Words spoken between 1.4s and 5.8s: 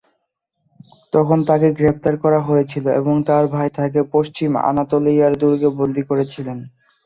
তাকে গ্রেপ্তার করা হয়েছিল এবং তার ভাই তাকে পশ্চিম আনাতোলিয়ার দুর্গে